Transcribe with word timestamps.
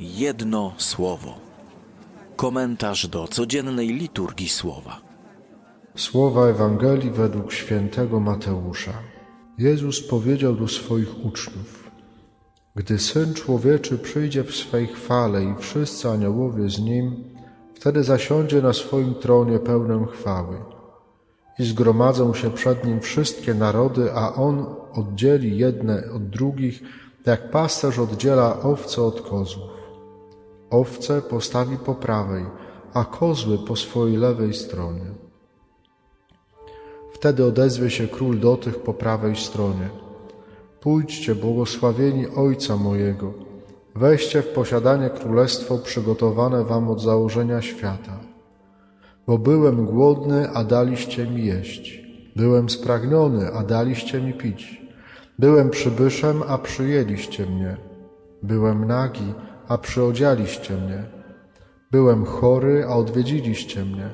Jedno 0.00 0.72
słowo. 0.76 1.34
Komentarz 2.36 3.08
do 3.08 3.28
codziennej 3.28 3.88
liturgii 3.88 4.48
słowa. 4.48 5.00
Słowa 5.96 6.46
Ewangelii 6.46 7.10
według 7.10 7.52
świętego 7.52 8.20
Mateusza. 8.20 8.92
Jezus 9.58 10.08
powiedział 10.08 10.54
do 10.54 10.68
swoich 10.68 11.24
uczniów: 11.24 11.90
Gdy 12.74 12.98
syn 12.98 13.34
człowieczy 13.34 13.98
przyjdzie 13.98 14.44
w 14.44 14.56
swej 14.56 14.86
chwale 14.86 15.44
i 15.44 15.54
wszyscy 15.58 16.08
aniołowie 16.08 16.70
z 16.70 16.78
nim, 16.78 17.24
wtedy 17.74 18.04
zasiądzie 18.04 18.62
na 18.62 18.72
swoim 18.72 19.14
tronie 19.14 19.58
pełnym 19.58 20.06
chwały. 20.06 20.56
I 21.58 21.64
zgromadzą 21.64 22.34
się 22.34 22.50
przed 22.50 22.84
nim 22.84 23.00
wszystkie 23.00 23.54
narody, 23.54 24.12
a 24.12 24.34
on 24.34 24.66
oddzieli 24.94 25.58
jedne 25.58 26.02
od 26.14 26.28
drugich, 26.28 26.82
jak 27.26 27.50
pasterz 27.50 27.98
oddziela 27.98 28.60
owce 28.62 29.02
od 29.02 29.20
kozłów. 29.20 29.77
Owce 30.70 31.22
postawi 31.22 31.76
po 31.76 31.94
prawej, 31.94 32.44
a 32.94 33.04
kozły 33.04 33.58
po 33.58 33.76
swojej 33.76 34.16
lewej 34.16 34.54
stronie. 34.54 35.10
Wtedy 37.12 37.44
odezwie 37.44 37.90
się 37.90 38.08
król 38.08 38.40
do 38.40 38.56
tych 38.56 38.82
po 38.82 38.94
prawej 38.94 39.36
stronie. 39.36 39.88
Pójdźcie, 40.80 41.34
błogosławieni 41.34 42.26
Ojca 42.36 42.76
mojego, 42.76 43.34
weźcie 43.94 44.42
w 44.42 44.48
posiadanie 44.48 45.10
królestwo 45.10 45.78
przygotowane 45.78 46.64
wam 46.64 46.90
od 46.90 47.00
założenia 47.02 47.62
świata. 47.62 48.18
Bo 49.26 49.38
byłem 49.38 49.86
głodny, 49.86 50.50
a 50.50 50.64
daliście 50.64 51.26
mi 51.26 51.44
jeść. 51.44 52.02
Byłem 52.36 52.70
spragniony, 52.70 53.52
a 53.52 53.62
daliście 53.62 54.20
mi 54.20 54.32
pić. 54.32 54.82
Byłem 55.38 55.70
przybyszem, 55.70 56.42
a 56.48 56.58
przyjęliście 56.58 57.46
mnie. 57.46 57.76
Byłem 58.42 58.84
nagi, 58.84 59.34
a 59.68 59.78
przyodzialiście 59.78 60.74
mnie. 60.76 61.02
Byłem 61.90 62.24
chory, 62.24 62.84
a 62.88 62.94
odwiedziliście 62.94 63.84
mnie. 63.84 64.10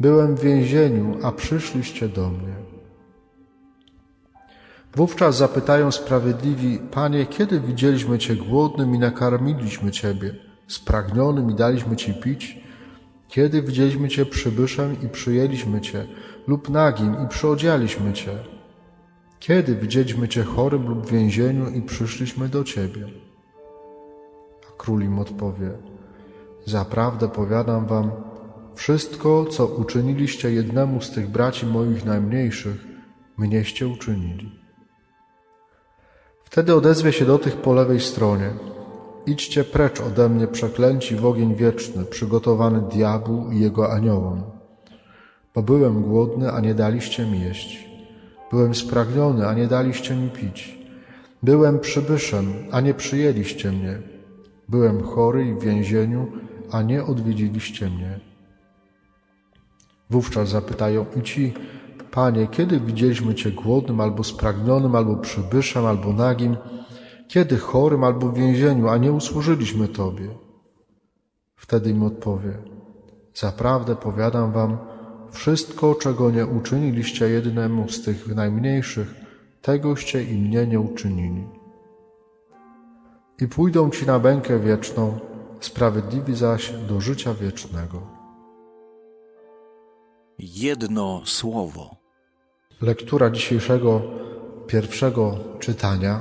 Byłem 0.00 0.36
w 0.36 0.40
więzieniu, 0.40 1.18
a 1.22 1.32
przyszliście 1.32 2.08
do 2.08 2.28
mnie. 2.28 2.54
Wówczas 4.96 5.36
zapytają 5.36 5.92
sprawiedliwi, 5.92 6.78
Panie, 6.90 7.26
kiedy 7.26 7.60
widzieliśmy 7.60 8.18
Cię 8.18 8.36
głodnym 8.36 8.94
i 8.94 8.98
nakarmiliśmy 8.98 9.90
Ciebie, 9.90 10.34
spragnionym 10.66 11.50
i 11.50 11.54
daliśmy 11.54 11.96
Ci 11.96 12.14
pić? 12.14 12.60
Kiedy 13.28 13.62
widzieliśmy 13.62 14.08
Cię 14.08 14.26
przybyszem 14.26 14.96
i 15.02 15.08
przyjęliśmy 15.08 15.80
Cię, 15.80 16.06
lub 16.46 16.68
nagim 16.68 17.16
i 17.24 17.28
przyodzialiśmy 17.28 18.12
Cię? 18.12 18.38
Kiedy 19.38 19.76
widzieliśmy 19.76 20.28
Cię 20.28 20.42
chorym 20.42 20.88
lub 20.88 21.06
w 21.06 21.10
więzieniu 21.10 21.70
i 21.70 21.82
przyszliśmy 21.82 22.48
do 22.48 22.64
Ciebie? 22.64 23.08
Król 24.82 25.02
im 25.02 25.18
odpowie, 25.18 25.70
Zaprawdę 26.64 27.28
powiadam 27.28 27.86
Wam, 27.86 28.10
wszystko, 28.74 29.46
co 29.50 29.66
uczyniliście 29.66 30.52
jednemu 30.52 31.00
z 31.00 31.10
tych 31.10 31.30
braci 31.30 31.66
moich 31.66 32.04
najmniejszych, 32.04 32.86
mnieście 33.36 33.88
uczynili. 33.88 34.52
Wtedy 36.44 36.74
odezwie 36.74 37.12
się 37.12 37.24
do 37.24 37.38
tych 37.38 37.56
po 37.56 37.72
lewej 37.72 38.00
stronie. 38.00 38.50
Idźcie 39.26 39.64
precz 39.64 40.00
ode 40.00 40.28
mnie, 40.28 40.46
przeklęci 40.46 41.16
w 41.16 41.26
ogień 41.26 41.54
wieczny, 41.54 42.04
przygotowany 42.04 42.80
diabłu 42.80 43.50
i 43.50 43.60
jego 43.60 43.92
aniołom. 43.92 44.42
Bo 45.54 45.62
byłem 45.62 46.02
głodny, 46.02 46.52
a 46.52 46.60
nie 46.60 46.74
daliście 46.74 47.26
mi 47.26 47.40
jeść. 47.40 47.88
Byłem 48.50 48.74
spragniony, 48.74 49.48
a 49.48 49.54
nie 49.54 49.66
daliście 49.66 50.16
mi 50.16 50.30
pić. 50.30 50.78
Byłem 51.42 51.80
przybyszem, 51.80 52.52
a 52.72 52.80
nie 52.80 52.94
przyjęliście 52.94 53.72
mnie. 53.72 54.11
Byłem 54.72 55.02
chory 55.02 55.48
i 55.48 55.54
w 55.54 55.60
więzieniu, 55.60 56.32
a 56.70 56.82
nie 56.82 57.04
odwiedziliście 57.04 57.90
mnie. 57.90 58.20
Wówczas 60.10 60.48
zapytają 60.48 61.06
i 61.20 61.22
ci, 61.22 61.54
Panie, 62.10 62.46
kiedy 62.46 62.80
widzieliśmy 62.80 63.34
Cię 63.34 63.50
głodnym, 63.50 64.00
albo 64.00 64.24
spragnionym, 64.24 64.94
albo 64.94 65.16
przybyszem, 65.16 65.86
albo 65.86 66.12
nagim, 66.12 66.56
kiedy 67.28 67.58
chorym, 67.58 68.04
albo 68.04 68.28
w 68.28 68.38
więzieniu, 68.38 68.88
a 68.88 68.96
nie 68.96 69.12
usłużyliśmy 69.12 69.88
Tobie? 69.88 70.28
Wtedy 71.56 71.90
im 71.90 72.02
odpowie, 72.02 72.58
zaprawdę 73.34 73.96
powiadam 73.96 74.52
Wam, 74.52 74.78
wszystko, 75.30 75.94
czego 75.94 76.30
nie 76.30 76.46
uczyniliście 76.46 77.28
jednemu 77.28 77.88
z 77.88 78.02
tych 78.02 78.34
najmniejszych, 78.34 79.14
tegoście 79.62 80.24
i 80.24 80.38
mnie 80.38 80.66
nie 80.66 80.80
uczynili. 80.80 81.61
I 83.42 83.48
pójdą 83.48 83.90
Ci 83.90 84.06
na 84.06 84.18
bękę 84.18 84.58
wieczną, 84.58 85.18
sprawiedliwi 85.60 86.36
zaś 86.36 86.72
do 86.88 87.00
życia 87.00 87.34
wiecznego. 87.34 88.02
Jedno 90.38 91.22
słowo. 91.24 91.96
Lektura 92.80 93.30
dzisiejszego 93.30 94.02
pierwszego 94.66 95.38
czytania 95.58 96.20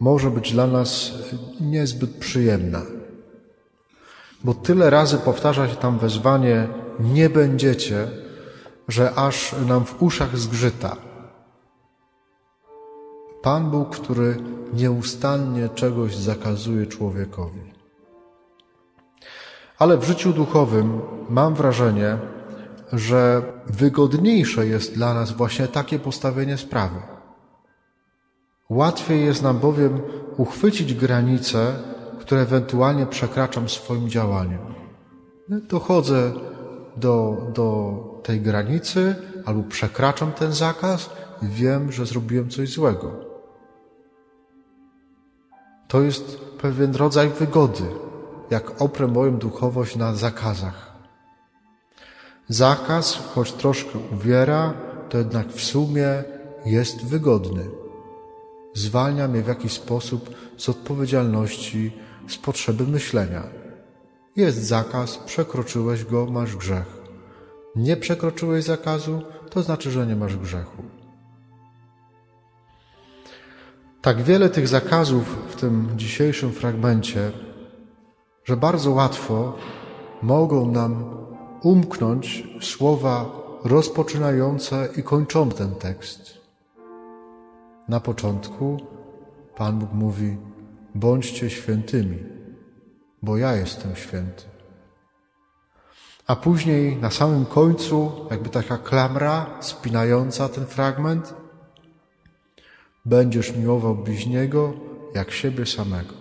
może 0.00 0.30
być 0.30 0.52
dla 0.52 0.66
nas 0.66 1.12
niezbyt 1.60 2.10
przyjemna, 2.10 2.82
bo 4.44 4.54
tyle 4.54 4.90
razy 4.90 5.18
powtarza 5.18 5.68
się 5.68 5.76
tam 5.76 5.98
wezwanie 5.98 6.68
nie 7.00 7.30
będziecie, 7.30 8.08
że 8.88 9.14
aż 9.14 9.54
nam 9.66 9.84
w 9.84 10.02
uszach 10.02 10.38
zgrzyta. 10.38 11.05
Pan 13.46 13.70
Bóg, 13.70 13.96
który 13.96 14.36
nieustannie 14.72 15.68
czegoś 15.68 16.16
zakazuje 16.16 16.86
człowiekowi. 16.86 17.60
Ale 19.78 19.98
w 19.98 20.04
życiu 20.04 20.32
duchowym 20.32 21.00
mam 21.28 21.54
wrażenie, 21.54 22.18
że 22.92 23.42
wygodniejsze 23.66 24.66
jest 24.66 24.94
dla 24.94 25.14
nas 25.14 25.32
właśnie 25.32 25.68
takie 25.68 25.98
postawienie 25.98 26.56
sprawy. 26.58 27.00
Łatwiej 28.70 29.24
jest 29.24 29.42
nam 29.42 29.58
bowiem 29.58 30.00
uchwycić 30.36 30.94
granice, 30.94 31.72
które 32.20 32.40
ewentualnie 32.40 33.06
przekraczam 33.06 33.68
swoim 33.68 34.08
działaniem. 34.08 34.74
Dochodzę 35.48 36.32
do, 36.96 37.36
do 37.54 37.94
tej 38.22 38.40
granicy 38.40 39.14
albo 39.44 39.62
przekraczam 39.62 40.32
ten 40.32 40.52
zakaz 40.52 41.10
i 41.42 41.46
wiem, 41.46 41.92
że 41.92 42.06
zrobiłem 42.06 42.50
coś 42.50 42.72
złego. 42.72 43.25
To 45.88 46.02
jest 46.02 46.40
pewien 46.40 46.94
rodzaj 46.94 47.28
wygody, 47.28 47.84
jak 48.50 48.82
oprę 48.82 49.06
moją 49.06 49.38
duchowość 49.38 49.96
na 49.96 50.14
zakazach. 50.14 50.92
Zakaz, 52.48 53.18
choć 53.34 53.52
troszkę 53.52 53.98
uwiera, 54.12 54.74
to 55.08 55.18
jednak 55.18 55.48
w 55.48 55.64
sumie 55.64 56.24
jest 56.66 57.04
wygodny. 57.04 57.64
Zwalnia 58.74 59.28
mnie 59.28 59.42
w 59.42 59.48
jakiś 59.48 59.72
sposób 59.72 60.30
z 60.56 60.68
odpowiedzialności, 60.68 61.92
z 62.28 62.36
potrzeby 62.36 62.86
myślenia. 62.86 63.42
Jest 64.36 64.64
zakaz, 64.64 65.18
przekroczyłeś 65.18 66.04
go, 66.04 66.26
masz 66.26 66.56
grzech. 66.56 67.02
Nie 67.76 67.96
przekroczyłeś 67.96 68.64
zakazu, 68.64 69.22
to 69.50 69.62
znaczy, 69.62 69.90
że 69.90 70.06
nie 70.06 70.16
masz 70.16 70.36
grzechu. 70.36 70.82
Tak 74.06 74.22
wiele 74.22 74.50
tych 74.50 74.68
zakazów 74.68 75.36
w 75.48 75.56
tym 75.56 75.88
dzisiejszym 75.96 76.52
fragmencie, 76.52 77.32
że 78.44 78.56
bardzo 78.56 78.90
łatwo 78.90 79.56
mogą 80.22 80.70
nam 80.72 81.04
umknąć 81.62 82.48
słowa 82.60 83.30
rozpoczynające 83.64 84.88
i 84.96 85.02
kończące 85.02 85.58
ten 85.58 85.74
tekst. 85.74 86.40
Na 87.88 88.00
początku 88.00 88.80
Pan 89.56 89.78
Bóg 89.78 89.92
mówi: 89.92 90.36
bądźcie 90.94 91.50
świętymi, 91.50 92.18
bo 93.22 93.36
ja 93.36 93.56
jestem 93.56 93.96
święty. 93.96 94.44
A 96.26 96.36
później 96.36 96.96
na 96.96 97.10
samym 97.10 97.46
końcu, 97.46 98.12
jakby 98.30 98.48
taka 98.48 98.78
klamra 98.78 99.46
spinająca 99.60 100.48
ten 100.48 100.66
fragment, 100.66 101.45
będziesz 103.06 103.56
miłował 103.56 103.94
bliźniego 103.94 104.72
jak 105.14 105.30
siebie 105.30 105.66
samego. 105.66 106.14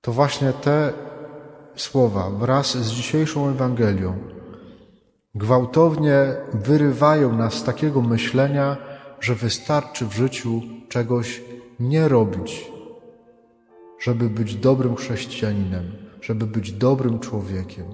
To 0.00 0.12
właśnie 0.12 0.52
te 0.52 0.92
słowa 1.76 2.30
wraz 2.30 2.76
z 2.76 2.90
dzisiejszą 2.90 3.48
Ewangelią 3.48 4.18
gwałtownie 5.34 6.36
wyrywają 6.54 7.36
nas 7.36 7.54
z 7.54 7.64
takiego 7.64 8.02
myślenia, 8.02 8.76
że 9.20 9.34
wystarczy 9.34 10.06
w 10.06 10.12
życiu 10.12 10.62
czegoś 10.88 11.42
nie 11.80 12.08
robić, 12.08 12.70
żeby 14.00 14.30
być 14.30 14.54
dobrym 14.54 14.96
chrześcijaninem, 14.96 15.92
żeby 16.20 16.46
być 16.46 16.72
dobrym 16.72 17.18
człowiekiem. 17.18 17.86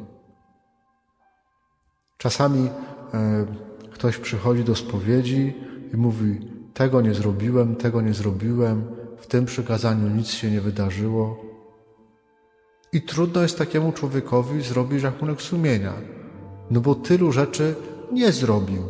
Czasami 2.19 2.69
e, 2.69 2.71
ktoś 3.93 4.19
przychodzi 4.19 4.65
do 4.65 4.75
spowiedzi 4.75 5.55
i 5.93 5.97
mówi: 5.97 6.41
Tego 6.75 7.01
nie 7.01 7.15
zrobiłem, 7.15 7.77
tego 7.77 8.01
nie 8.01 8.15
zrobiłem, 8.15 8.85
w 9.17 9.27
tym 9.27 9.45
przykazaniu 9.45 10.09
nic 10.09 10.29
się 10.29 10.51
nie 10.51 10.61
wydarzyło. 10.61 11.45
I 12.93 13.03
trudno 13.03 13.43
jest 13.43 13.59
takiemu 13.59 13.93
człowiekowi 13.93 14.63
zrobić 14.63 15.03
rachunek 15.03 15.43
sumienia, 15.43 15.93
no 16.71 16.81
bo 16.81 16.95
tylu 16.95 17.33
rzeczy 17.33 17.75
nie 18.13 18.33
zrobił. 18.33 18.83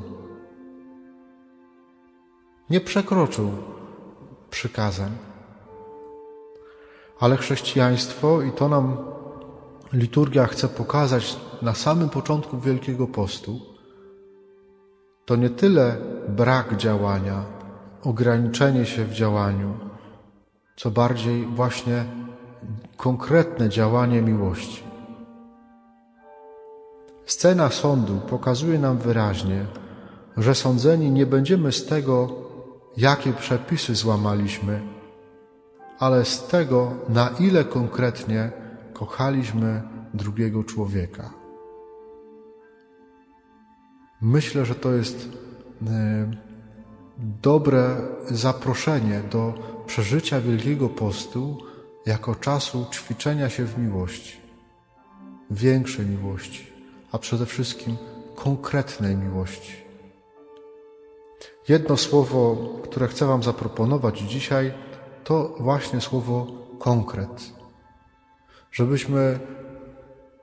Nie 2.70 2.80
przekroczył 2.80 3.50
przykazań. 4.50 5.10
Ale 7.20 7.36
chrześcijaństwo, 7.36 8.42
i 8.42 8.52
to 8.52 8.68
nam 8.68 8.96
liturgia 9.92 10.46
chce 10.46 10.68
pokazać 10.68 11.36
na 11.62 11.74
samym 11.74 12.08
początku 12.08 12.60
Wielkiego 12.60 13.06
Postu, 13.06 13.60
to 15.24 15.36
nie 15.36 15.50
tyle 15.50 15.96
brak 16.28 16.76
działania, 16.76 17.44
ograniczenie 18.02 18.86
się 18.86 19.04
w 19.04 19.12
działaniu, 19.12 19.74
co 20.76 20.90
bardziej 20.90 21.46
właśnie 21.46 22.04
konkretne 22.96 23.68
działanie 23.68 24.22
miłości. 24.22 24.82
Scena 27.26 27.70
sądu 27.70 28.20
pokazuje 28.30 28.78
nam 28.78 28.98
wyraźnie, 28.98 29.66
że 30.36 30.54
sądzeni 30.54 31.10
nie 31.10 31.26
będziemy 31.26 31.72
z 31.72 31.86
tego, 31.86 32.28
jakie 32.96 33.32
przepisy 33.32 33.94
złamaliśmy, 33.94 34.80
ale 35.98 36.24
z 36.24 36.46
tego, 36.46 36.92
na 37.08 37.30
ile 37.40 37.64
konkretnie 37.64 38.52
kochaliśmy 38.92 39.82
drugiego 40.14 40.64
człowieka. 40.64 41.30
Myślę, 44.20 44.64
że 44.66 44.74
to 44.74 44.92
jest 44.92 45.28
dobre 47.42 47.96
zaproszenie 48.30 49.20
do 49.30 49.54
przeżycia 49.86 50.40
Wielkiego 50.40 50.88
Postu 50.88 51.58
jako 52.06 52.34
czasu 52.34 52.86
ćwiczenia 52.92 53.48
się 53.48 53.64
w 53.64 53.78
miłości, 53.78 54.36
większej 55.50 56.06
miłości, 56.06 56.66
a 57.12 57.18
przede 57.18 57.46
wszystkim 57.46 57.96
konkretnej 58.34 59.16
miłości. 59.16 59.72
Jedno 61.68 61.96
słowo, 61.96 62.56
które 62.84 63.08
chcę 63.08 63.26
Wam 63.26 63.42
zaproponować 63.42 64.18
dzisiaj, 64.18 64.72
to 65.24 65.54
właśnie 65.60 66.00
słowo 66.00 66.46
konkret. 66.78 67.52
Żebyśmy 68.72 69.38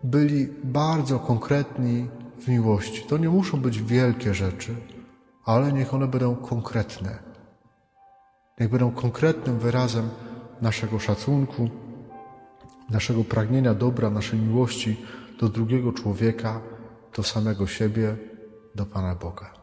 byli 0.04 0.48
bardzo 0.64 1.20
konkretni 1.20 2.08
w 2.38 2.48
miłości. 2.48 3.02
To 3.02 3.18
nie 3.18 3.30
muszą 3.30 3.62
być 3.62 3.82
wielkie 3.82 4.34
rzeczy, 4.34 4.76
ale 5.50 5.74
niech 5.74 5.94
one 5.94 6.08
będą 6.08 6.36
konkretne. 6.36 7.20
Niech 8.60 8.70
będą 8.70 8.92
konkretnym 8.92 9.60
wyrazem 9.60 10.10
naszego 10.62 11.00
szacunku, 11.00 11.70
naszego 12.90 13.24
pragnienia 13.24 13.74
dobra, 13.74 14.10
naszej 14.10 14.40
miłości 14.40 15.06
do 15.40 15.50
drugiego 15.50 15.94
człowieka, 15.94 16.62
do 17.16 17.24
samego 17.24 17.68
siebie, 17.68 18.18
do 18.76 18.86
Pana 18.86 19.16
Boga. 19.16 19.59